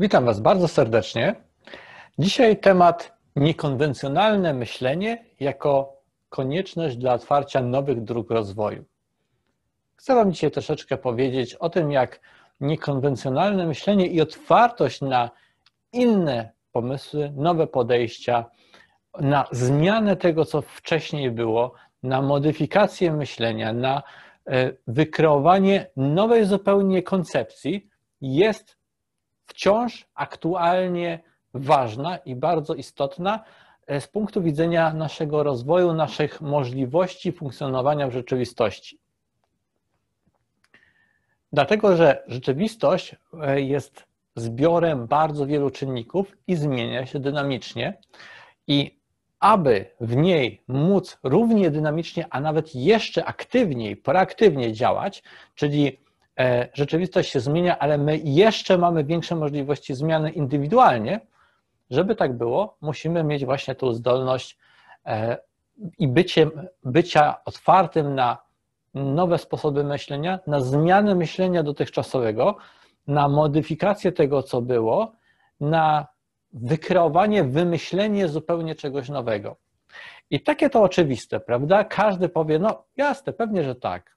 [0.00, 1.34] Witam Was bardzo serdecznie.
[2.18, 5.96] Dzisiaj temat niekonwencjonalne myślenie jako
[6.28, 8.84] konieczność dla otwarcia nowych dróg rozwoju.
[9.96, 12.20] Chcę Wam dzisiaj troszeczkę powiedzieć o tym, jak
[12.60, 15.30] niekonwencjonalne myślenie i otwartość na
[15.92, 18.44] inne pomysły, nowe podejścia,
[19.20, 21.72] na zmianę tego, co wcześniej było,
[22.02, 24.02] na modyfikację myślenia, na
[24.46, 27.88] e, wykreowanie nowej zupełnie koncepcji
[28.20, 28.79] jest
[29.50, 31.20] wciąż aktualnie
[31.54, 33.44] ważna i bardzo istotna
[33.86, 38.98] e, z punktu widzenia naszego rozwoju, naszych możliwości funkcjonowania w rzeczywistości.
[41.52, 44.04] Dlatego, że rzeczywistość e, jest
[44.36, 47.98] zbiorem bardzo wielu czynników i zmienia się dynamicznie.
[48.66, 49.00] I
[49.40, 55.22] aby w niej móc równie dynamicznie, a nawet jeszcze aktywniej, proaktywnie działać,
[55.54, 55.98] czyli
[56.72, 61.20] rzeczywistość się zmienia, ale my jeszcze mamy większe możliwości zmiany indywidualnie.
[61.90, 64.58] Żeby tak było, musimy mieć właśnie tą zdolność
[65.06, 65.38] e,
[65.98, 66.50] i bycie,
[66.84, 68.38] bycia otwartym na
[68.94, 72.56] nowe sposoby myślenia, na zmianę myślenia dotychczasowego,
[73.06, 75.12] na modyfikację tego, co było,
[75.60, 76.06] na
[76.52, 79.56] wykreowanie, wymyślenie zupełnie czegoś nowego.
[80.30, 81.84] I takie to oczywiste, prawda?
[81.84, 84.16] Każdy powie, no jasne, pewnie, że tak.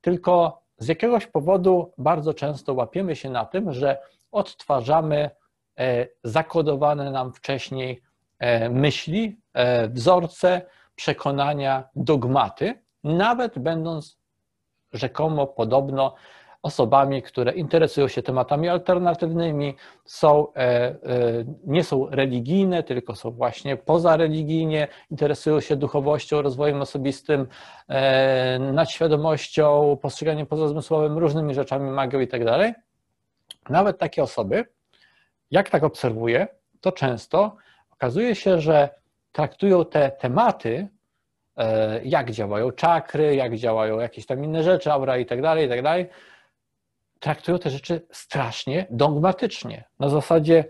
[0.00, 3.98] Tylko z jakiegoś powodu bardzo często łapiemy się na tym, że
[4.32, 5.30] odtwarzamy
[5.78, 8.02] e, zakodowane nam wcześniej
[8.38, 10.62] e, myśli, e, wzorce,
[10.94, 14.18] przekonania, dogmaty, nawet będąc
[14.92, 16.14] rzekomo podobno
[16.64, 20.96] osobami, które interesują się tematami alternatywnymi, są, e, e,
[21.66, 27.46] nie są religijne, tylko są właśnie pozareligijnie, interesują się duchowością, rozwojem osobistym,
[27.88, 32.42] e, nadświadomością, postrzeganiem pozazmysłowym, różnymi rzeczami, magią i tak.
[33.68, 34.64] Nawet takie osoby,
[35.50, 36.46] jak tak obserwuję,
[36.80, 37.56] to często
[37.90, 38.88] okazuje się, że
[39.32, 40.88] traktują te tematy,
[42.04, 45.82] jak działają czakry, jak działają jakieś tam inne rzeczy, aura i tak dalej, i tak
[45.82, 46.06] dalej,
[47.20, 49.84] traktują te rzeczy strasznie dogmatycznie.
[49.98, 50.64] Na zasadzie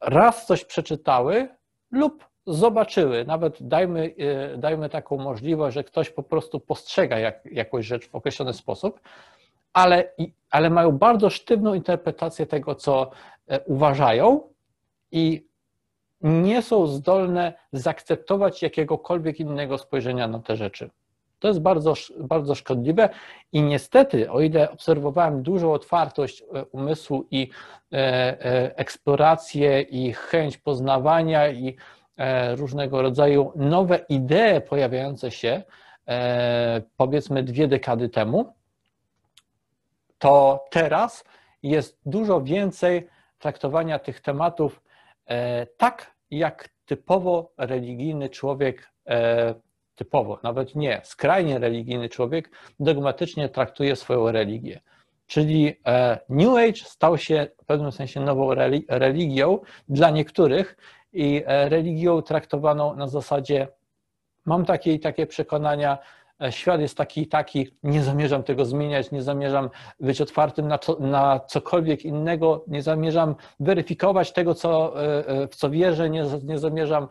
[0.00, 1.48] raz coś przeczytały
[1.90, 4.14] lub zobaczyły, nawet dajmy,
[4.54, 9.00] e, dajmy taką możliwość, że ktoś po prostu postrzega jak, jakąś rzecz w określony sposób,
[9.72, 10.12] ale,
[10.50, 13.10] ale mają bardzo sztywną interpretację tego, co
[13.48, 14.40] e, uważają
[15.12, 15.46] i
[16.20, 20.90] nie są zdolne zaakceptować jakiegokolwiek innego spojrzenia na te rzeczy.
[21.38, 23.08] To jest bardzo, bardzo szkodliwe
[23.52, 27.50] i niestety, o ile obserwowałem dużą otwartość e, umysłu i
[27.92, 31.76] e, e, eksplorację i chęć poznawania i
[32.54, 35.62] różnego rodzaju nowe idee pojawiające się,
[36.96, 38.54] powiedzmy dwie dekady temu,
[40.18, 41.24] to teraz
[41.62, 43.08] jest dużo więcej
[43.38, 44.82] traktowania tych tematów
[45.76, 48.92] tak, jak typowo religijny człowiek
[49.96, 54.80] typowo, nawet nie, skrajnie religijny człowiek dogmatycznie traktuje swoją religię.
[55.26, 58.54] Czyli e, New Age stał się w pewnym sensie nową
[58.88, 59.58] religią
[59.88, 60.76] dla niektórych
[61.12, 63.68] i e, religią traktowaną na zasadzie
[64.44, 65.98] mam takie i takie przekonania,
[66.42, 69.70] e, świat jest taki i taki, nie zamierzam tego zmieniać, nie zamierzam
[70.00, 74.94] być otwartym na, to, na cokolwiek innego, nie zamierzam weryfikować tego, co,
[75.50, 77.08] w co wierzę, nie, nie zamierzam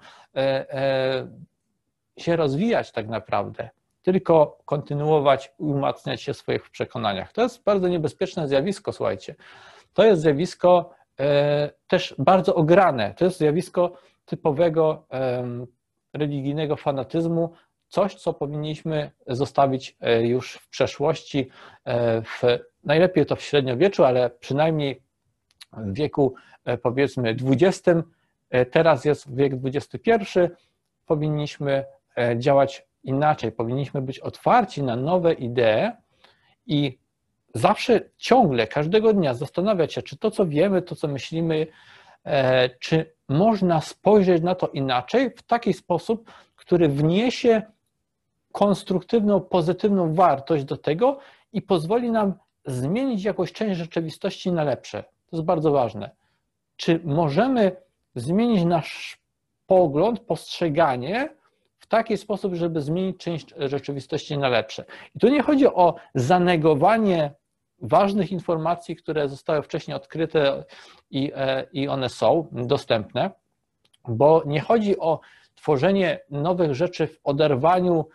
[2.17, 3.69] się rozwijać tak naprawdę,
[4.01, 7.33] tylko kontynuować i umacniać się w swoich przekonaniach.
[7.33, 9.35] To jest bardzo niebezpieczne zjawisko, słuchajcie.
[9.93, 10.89] To jest zjawisko
[11.19, 13.13] e, też bardzo ograne.
[13.13, 13.93] To jest zjawisko
[14.25, 15.07] typowego
[16.13, 17.53] religijnego fanatyzmu,
[17.87, 21.49] coś, co powinniśmy zostawić e, już w przeszłości,
[21.85, 22.41] e, w,
[22.83, 25.01] najlepiej to w średniowieczu, ale przynajmniej
[25.77, 26.33] w wieku
[26.81, 27.89] powiedzmy XX,
[28.71, 30.39] teraz jest wiek XXI,
[31.05, 31.85] powinniśmy
[32.37, 35.91] działać inaczej, powinniśmy być otwarci na nowe idee
[36.65, 36.99] i
[37.53, 41.67] zawsze, ciągle, każdego dnia zastanawiać się, czy to, co wiemy, to, co myślimy,
[42.23, 47.61] e, czy można spojrzeć na to inaczej, w taki sposób, który wniesie
[48.51, 51.19] konstruktywną, pozytywną wartość do tego
[51.53, 52.33] i pozwoli nam
[52.65, 55.03] zmienić jakąś część rzeczywistości na lepsze.
[55.03, 56.11] To jest bardzo ważne.
[56.75, 57.75] Czy możemy
[58.15, 59.19] zmienić nasz
[59.67, 61.29] pogląd, postrzeganie
[61.85, 64.85] w taki sposób, żeby zmienić część rzeczywistości na lepsze.
[65.15, 67.31] I tu nie chodzi o zanegowanie
[67.81, 70.63] ważnych informacji, które zostały wcześniej odkryte
[71.11, 73.31] i, e, i one są dostępne,
[74.07, 75.19] bo nie chodzi o
[75.55, 78.05] tworzenie nowych rzeczy w oderwaniu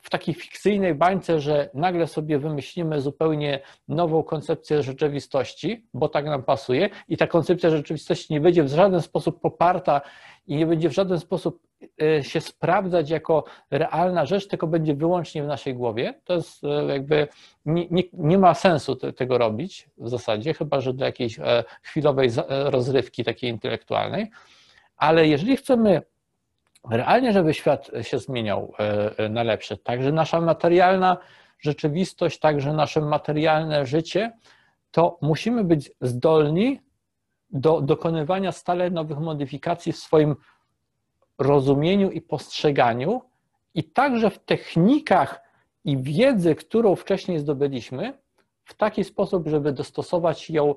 [0.00, 6.42] w takiej fikcyjnej bańce, że nagle sobie wymyślimy zupełnie nową koncepcję rzeczywistości, bo tak nam
[6.42, 10.00] pasuje, i ta koncepcja rzeczywistości nie będzie w żaden sposób poparta
[10.46, 11.62] i nie będzie w żaden sposób
[12.02, 16.14] e, się sprawdzać jako realna rzecz, tylko będzie wyłącznie w naszej głowie.
[16.24, 17.28] To jest e, jakby
[17.66, 21.64] nie, nie, nie ma sensu te, tego robić w zasadzie, chyba że dla jakiejś e,
[21.82, 24.30] chwilowej rozrywki takiej intelektualnej.
[24.96, 26.02] Ale jeżeli chcemy
[26.90, 28.72] realnie, żeby świat się zmieniał
[29.30, 31.16] na lepsze, także nasza materialna
[31.58, 34.32] rzeczywistość, także nasze materialne życie,
[34.90, 36.80] to musimy być zdolni
[37.50, 40.36] do dokonywania stale nowych modyfikacji w swoim
[41.38, 43.22] rozumieniu i postrzeganiu,
[43.74, 45.42] i także w technikach
[45.84, 48.18] i wiedzy, którą wcześniej zdobyliśmy,
[48.64, 50.74] w taki sposób, żeby dostosować ją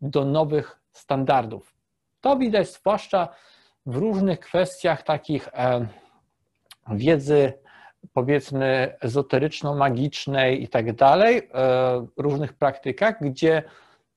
[0.00, 1.74] do nowych standardów.
[2.20, 3.28] To widać zwłaszcza
[3.88, 5.86] w różnych kwestiach takich e,
[6.90, 7.52] wiedzy,
[8.12, 13.62] powiedzmy, ezoteryczno-magicznej i tak dalej, e, różnych praktykach, gdzie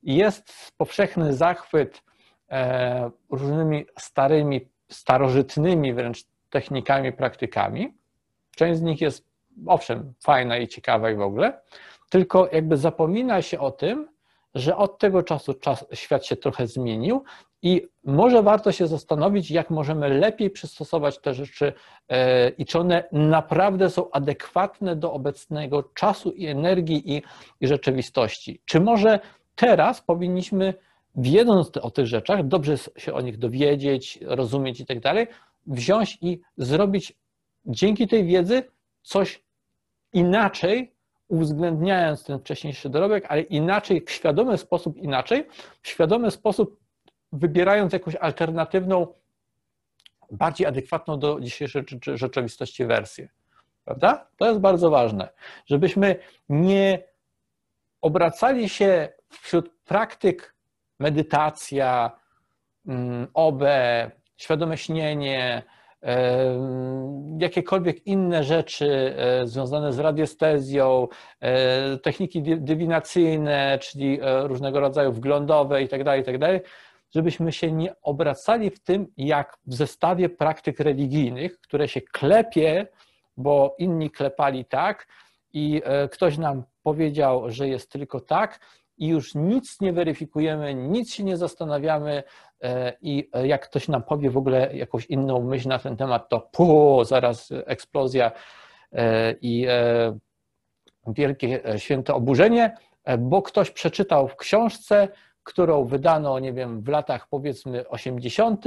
[0.03, 2.03] jest powszechny zachwyt
[2.49, 7.93] e, różnymi starymi, starożytnymi wręcz technikami, praktykami.
[8.55, 9.25] Część z nich jest
[9.67, 11.61] owszem fajna i ciekawa i w ogóle,
[12.09, 14.07] tylko jakby zapomina się o tym,
[14.55, 17.23] że od tego czasu czas, świat się trochę zmienił
[17.61, 21.73] i może warto się zastanowić, jak możemy lepiej przystosować te rzeczy
[22.09, 27.23] e, i czy one naprawdę są adekwatne do obecnego czasu i energii i,
[27.61, 28.61] i rzeczywistości.
[28.65, 29.19] Czy może
[29.55, 30.73] teraz powinniśmy,
[31.15, 35.27] wiedząc o tych rzeczach, dobrze się o nich dowiedzieć, rozumieć i tak dalej,
[35.67, 37.13] wziąć i zrobić
[37.65, 38.63] dzięki tej wiedzy
[39.01, 39.43] coś
[40.13, 40.91] inaczej,
[41.27, 45.47] uwzględniając ten wcześniejszy dorobek, ale inaczej, w świadomy sposób inaczej,
[45.81, 46.80] w świadomy sposób
[47.33, 49.07] wybierając jakąś alternatywną,
[50.31, 53.29] bardziej adekwatną do dzisiejszej rzeczywistości wersję.
[53.85, 54.27] Prawda?
[54.37, 55.29] To jest bardzo ważne,
[55.65, 56.15] żebyśmy
[56.49, 57.03] nie
[58.01, 60.55] obracali się wśród praktyk
[60.99, 62.11] medytacja,
[62.87, 63.63] mm, OB,
[64.37, 65.63] świadome śnienie,
[67.39, 71.07] jakiekolwiek inne rzeczy e, związane z radiestezją,
[71.39, 76.69] e, techniki dywinacyjne, czyli e, różnego rodzaju wglądowe itd., tak itd., tak
[77.15, 82.87] żebyśmy się nie obracali w tym, jak w zestawie praktyk religijnych, które się klepie,
[83.37, 85.07] bo inni klepali tak
[85.53, 85.81] i
[86.11, 88.59] ktoś nam powiedział, że jest tylko tak,
[89.01, 92.23] i już nic nie weryfikujemy, nic się nie zastanawiamy
[92.61, 96.29] e, i e, jak ktoś nam powie w ogóle jakąś inną myśl na ten temat,
[96.29, 98.31] to pu, zaraz eksplozja
[98.91, 99.67] e, i
[101.07, 102.77] wielkie święte oburzenie,
[103.19, 105.07] bo ktoś przeczytał w książce,
[105.43, 108.65] którą wydano, nie wiem, w latach powiedzmy 80.,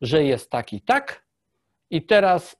[0.00, 1.24] że jest tak i tak,
[1.90, 2.56] i teraz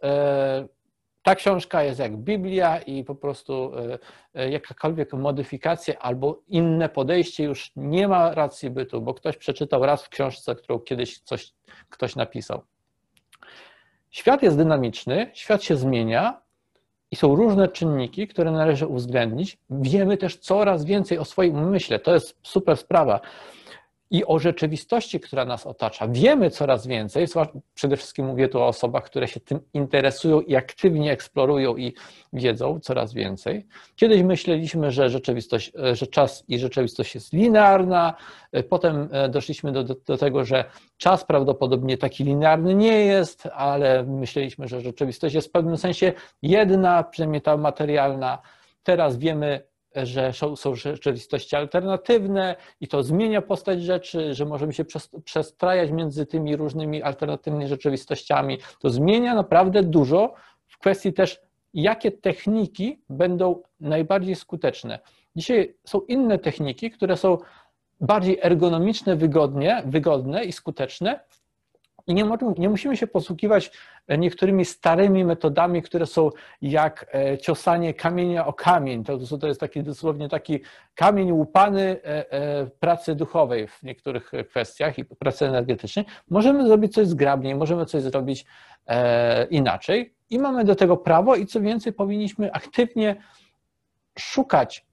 [1.27, 3.99] ta książka jest jak Biblia i po prostu e,
[4.35, 10.05] e, jakakolwiek modyfikacja albo inne podejście już nie ma racji bytu, bo ktoś przeczytał raz
[10.05, 11.53] w książce, którą kiedyś coś,
[11.89, 12.63] ktoś napisał.
[14.11, 16.43] Świat jest dynamiczny, świat się zmienia
[17.11, 19.59] i są różne czynniki, które należy uwzględnić.
[19.71, 21.99] Wiemy też coraz więcej o swoim umyśle.
[21.99, 23.21] To jest super sprawa
[24.11, 26.09] i o rzeczywistości, która nas otacza.
[26.09, 27.27] Wiemy coraz więcej,
[27.75, 31.95] przede wszystkim mówię tu o osobach, które się tym interesują i aktywnie eksplorują i
[32.33, 33.67] wiedzą coraz więcej.
[33.97, 38.15] Kiedyś myśleliśmy, że rzeczywistość, że czas i rzeczywistość jest linearna,
[38.69, 40.65] potem e, doszliśmy do, do, do tego, że
[40.97, 47.03] czas prawdopodobnie taki linearny nie jest, ale myśleliśmy, że rzeczywistość jest w pewnym sensie jedna,
[47.03, 48.39] przynajmniej ta materialna.
[48.83, 49.61] Teraz wiemy,
[50.05, 54.85] że są, rzeczywistości alternatywne i to zmienia postać rzeczy, że możemy się
[55.25, 58.59] przestrajać między tymi różnymi alternatywnymi rzeczywistościami.
[58.81, 60.35] To zmienia naprawdę dużo
[60.67, 61.41] w kwestii też,
[61.75, 64.99] jakie techniki będą najbardziej skuteczne.
[65.37, 67.39] Dzisiaj są inne techniki, które są
[68.01, 71.21] bardziej ergonomiczne, wygodnie, wygodne i skuteczne,
[72.07, 72.25] i nie,
[72.59, 73.71] nie musimy się posługiwać
[74.09, 76.31] e, niektórymi starymi metodami, które są
[76.63, 79.05] jak e, ciosanie kamienia o kamień.
[79.05, 80.61] To, to jest taki dosłownie taki
[80.95, 86.05] kamień łupany e, pracy duchowej w niektórych kwestiach i pracy energetycznej.
[86.31, 88.47] Możemy zrobić coś zgrabniej, możemy coś zrobić
[89.51, 93.17] inaczej i mamy do tego prawo i co więcej powinniśmy aktywnie
[94.19, 94.87] szukać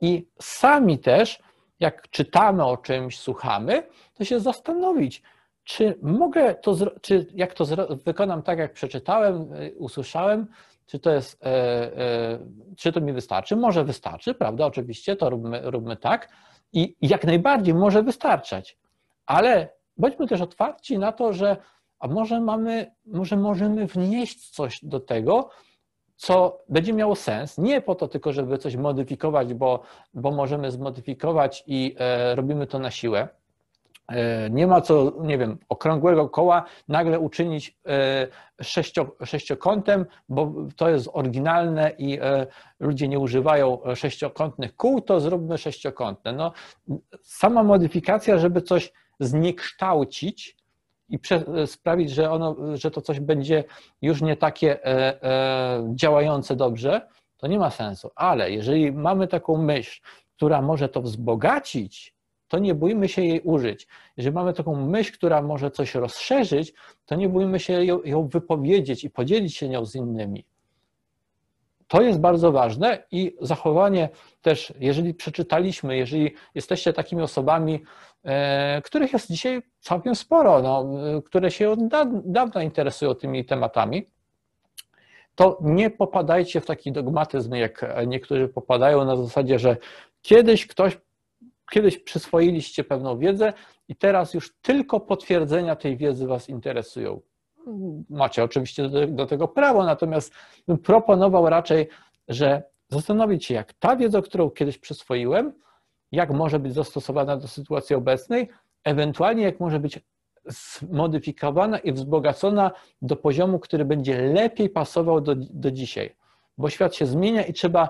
[0.00, 1.42] i sami też,
[1.80, 3.82] jak czytamy o czymś, słuchamy,
[4.14, 5.22] to się zastanowić,
[5.64, 7.64] czy mogę to, czy jak to
[8.04, 10.46] wykonam tak, jak przeczytałem, y, usłyszałem,
[10.86, 12.38] czy to jest, e, e,
[12.76, 13.56] czy to mi wystarczy?
[13.56, 14.66] Może wystarczy, prawda?
[14.66, 16.28] Oczywiście, to róbmy, róbmy tak
[16.72, 18.78] i jak najbardziej może wystarczać,
[19.26, 21.56] ale bądźmy też otwarci na to, że
[21.98, 25.50] a może mamy, może możemy wnieść coś do tego,
[26.16, 29.82] co będzie miało sens, nie po to tylko, żeby coś modyfikować, bo,
[30.14, 33.28] bo możemy zmodyfikować i e, robimy to na siłę.
[34.12, 38.26] E, nie ma co, nie wiem, okrągłego koła nagle uczynić e,
[38.62, 42.46] sześcio, sześciokątem, bo to jest oryginalne i e,
[42.80, 46.32] ludzie nie używają sześciokątnych kół, to zróbmy sześciokątne.
[46.32, 46.52] No,
[47.22, 50.56] sama modyfikacja, żeby coś zniekształcić,
[51.08, 51.18] i
[51.66, 53.64] sprawić, że, ono, że to coś będzie
[54.02, 54.78] już nie takie
[55.94, 58.10] działające dobrze, to nie ma sensu.
[58.14, 60.00] Ale jeżeli mamy taką myśl,
[60.36, 62.14] która może to wzbogacić,
[62.52, 63.86] to nie bójmy się jej użyć.
[64.16, 66.72] Jeżeli mamy taką myśl, która może coś rozszerzyć,
[67.06, 70.44] to nie bójmy się ją, ją wypowiedzieć i podzielić się nią z innymi.
[71.88, 74.08] To jest bardzo ważne i zachowanie
[74.42, 77.82] też, jeżeli przeczytaliśmy, jeżeli jesteście takimi osobami,
[78.24, 80.86] e, których jest dzisiaj całkiem sporo, no,
[81.22, 81.80] które się od
[82.24, 84.06] dawna interesują tymi tematami,
[85.34, 89.76] to nie popadajcie w taki dogmatyzm, jak niektórzy popadają na zasadzie, że
[90.22, 90.98] kiedyś ktoś,
[91.70, 93.52] kiedyś przyswoiliście pewną wiedzę
[93.88, 97.20] i teraz już tylko potwierdzenia tej wiedzy Was interesują
[98.10, 100.34] macie oczywiście do, tego prawo, natomiast
[100.68, 101.88] bym proponował raczej,
[102.28, 105.52] że zastanowić się, jak ta wiedza, którą kiedyś przyswoiłem,
[106.12, 108.48] jak może być zastosowana do sytuacji obecnej,
[108.84, 110.00] ewentualnie jak może być
[110.46, 112.70] zmodyfikowana i wzbogacona
[113.02, 116.16] do poziomu, który będzie lepiej pasował do, do dzisiaj.
[116.58, 117.88] Bo świat się zmienia i trzeba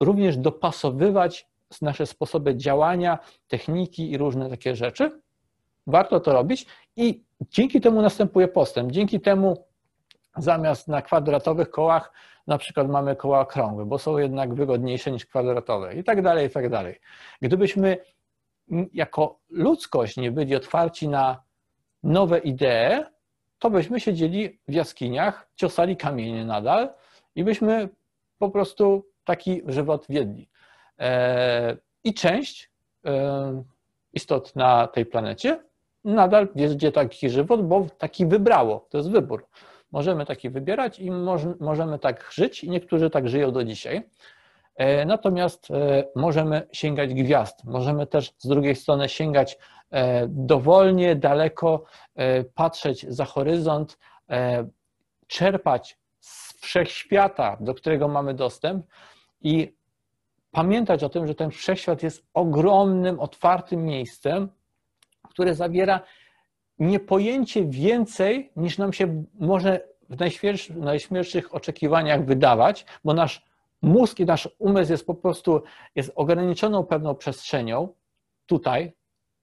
[0.00, 5.20] również dopasowywać nasze sposoby działania, techniki i różne takie rzeczy.
[5.86, 8.92] Warto to robić i Dzięki temu następuje postęp.
[8.92, 9.64] Dzięki temu
[10.36, 12.12] zamiast na kwadratowych kołach
[12.46, 16.50] na przykład mamy koła okrągłe, bo są jednak wygodniejsze niż kwadratowe i tak dalej, i
[16.50, 17.00] tak dalej.
[17.42, 17.96] Gdybyśmy
[18.92, 21.42] jako ludzkość nie byli otwarci na
[22.02, 23.04] nowe idee,
[23.58, 26.94] to byśmy siedzieli w jaskiniach, ciosali kamienie nadal
[27.34, 27.88] i byśmy
[28.38, 30.48] po prostu taki żywot wiedli.
[30.98, 32.70] E, I część
[33.04, 33.62] e,
[34.12, 35.62] istot na tej planecie
[36.04, 39.46] nadal gdzie taki żywot, bo taki wybrało, to jest wybór.
[39.92, 41.10] Możemy taki wybierać i
[41.60, 44.08] możemy tak żyć i niektórzy tak żyją do dzisiaj.
[44.76, 45.68] E, natomiast
[46.16, 49.58] możemy sięgać gwiazd, możemy też z drugiej strony sięgać
[50.28, 51.84] dowolnie, daleko,
[52.54, 53.98] patrzeć za horyzont,
[55.26, 58.86] czerpać z wszechświata, do którego mamy dostęp
[59.40, 59.74] i
[60.52, 64.48] pamiętać o tym, że ten wszechświat jest ogromnym, otwartym miejscem,
[65.28, 66.00] które zawiera
[66.78, 73.44] niepojęcie więcej niż nam się może w najśmielszych oczekiwaniach wydawać, bo nasz
[73.82, 75.62] mózg i nasz umysł jest po prostu
[75.94, 77.88] jest ograniczoną pewną przestrzenią
[78.46, 78.92] tutaj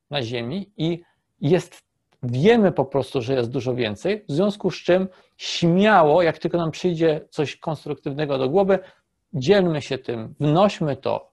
[0.10, 1.02] na Ziemi i
[1.42, 1.84] jest,
[2.24, 6.72] wiemy po prostu, że jest dużo więcej, w związku z czym śmiało, jak tylko nam
[6.72, 8.80] przyjdzie coś konstruktywnego do głowy,
[9.34, 11.32] dzielmy się tym, wnośmy to,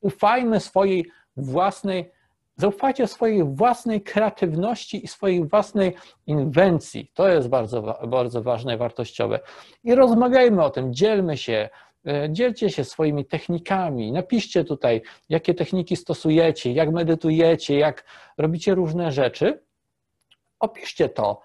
[0.00, 2.10] ufajmy swojej własnej
[2.60, 5.94] Zaufajcie swojej własnej kreatywności i swojej własnej
[6.26, 7.10] inwencji.
[7.14, 9.40] To jest bardzo, bardzo ważne i wartościowe.
[9.84, 11.68] I rozmawiajmy o tym, dzielmy się,
[12.06, 14.12] e, dzielcie się swoimi technikami.
[14.12, 18.04] Napiszcie tutaj, jakie techniki stosujecie, jak medytujecie, jak
[18.38, 19.62] robicie różne rzeczy.
[20.58, 21.40] Opiszcie to.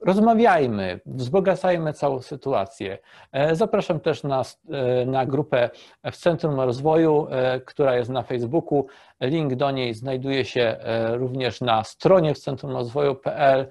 [0.00, 2.98] Rozmawiajmy, wzbogacajmy całą sytuację.
[3.32, 5.70] E, zapraszam też na, e, na grupę
[6.12, 8.86] w Centrum Rozwoju, e, która jest na Facebooku.
[9.20, 10.76] Link do niej znajduje się
[11.12, 13.66] również na stronie w centrumrozwoju.pl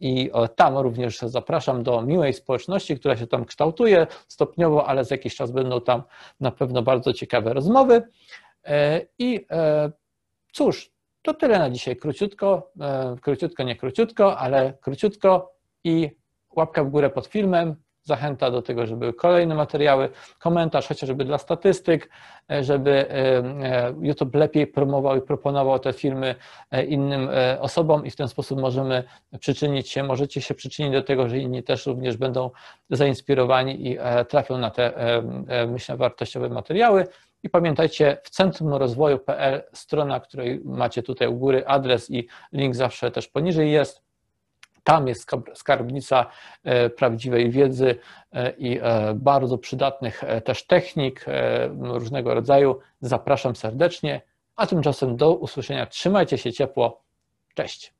[0.00, 5.36] i tam również zapraszam do miłej społeczności, która się tam kształtuje stopniowo, ale za jakiś
[5.36, 6.02] czas będą tam
[6.40, 8.02] na pewno bardzo ciekawe rozmowy.
[9.18, 9.46] I
[10.52, 10.92] cóż,
[11.28, 11.96] to tyle na dzisiaj.
[11.96, 15.52] Króciutko, e, króciutko, nie króciutko, ale króciutko
[15.84, 16.10] i
[16.56, 17.76] łapka w górę pod filmem.
[18.02, 20.08] Zachęta do tego, żeby były kolejne materiały,
[20.38, 22.10] komentarz chociażby dla statystyk,
[22.50, 26.34] e, żeby e, YouTube lepiej promował i proponował te filmy
[26.88, 27.28] innym
[27.60, 29.04] osobom i w ten sposób możemy
[29.40, 32.50] przyczynić się, możecie się przyczynić do tego, że inni też również będą
[32.90, 34.92] zainspirowani i trafią na te,
[35.66, 37.06] myślę, wartościowe materiały.
[37.42, 43.10] I pamiętajcie, w centrum rozwoju.pl strona, której macie tutaj u góry adres i link zawsze
[43.10, 44.02] też poniżej jest.
[44.84, 46.26] Tam jest skarbnica
[46.64, 47.98] e, prawdziwej wiedzy
[48.32, 51.24] e, i e, bardzo przydatnych też technik
[51.70, 52.78] różnego rodzaju.
[53.00, 54.20] Zapraszam serdecznie,
[54.56, 55.86] a tymczasem do usłyszenia.
[55.86, 57.02] Trzymajcie się ciepło.
[57.54, 57.97] Cześć.